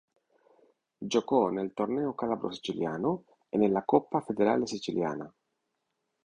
[0.97, 5.31] Giocò nel torneo calabro-siciliano e nella Coppa Federale Siciliana.